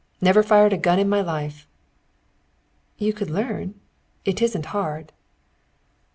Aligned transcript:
Never 0.19 0.41
fired 0.41 0.73
a 0.73 0.77
gun 0.79 0.97
in 0.97 1.07
my 1.07 1.21
life." 1.21 1.67
"You 2.97 3.13
could 3.13 3.29
learn. 3.29 3.75
It 4.25 4.41
isn't 4.41 4.65
hard." 4.73 5.13